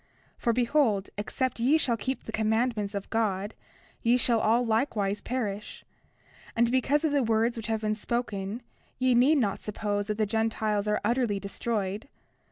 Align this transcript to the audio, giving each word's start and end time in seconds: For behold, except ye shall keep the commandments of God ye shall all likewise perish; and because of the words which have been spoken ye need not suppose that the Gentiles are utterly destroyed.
For 0.35 0.51
behold, 0.51 1.11
except 1.15 1.59
ye 1.59 1.77
shall 1.77 1.95
keep 1.95 2.23
the 2.23 2.31
commandments 2.31 2.95
of 2.95 3.11
God 3.11 3.53
ye 4.01 4.17
shall 4.17 4.39
all 4.39 4.65
likewise 4.65 5.21
perish; 5.21 5.85
and 6.55 6.71
because 6.71 7.03
of 7.03 7.11
the 7.11 7.21
words 7.21 7.55
which 7.55 7.67
have 7.67 7.81
been 7.81 7.93
spoken 7.93 8.63
ye 8.97 9.13
need 9.13 9.37
not 9.37 9.59
suppose 9.61 10.07
that 10.07 10.17
the 10.17 10.25
Gentiles 10.25 10.87
are 10.87 11.01
utterly 11.05 11.39
destroyed. 11.39 12.09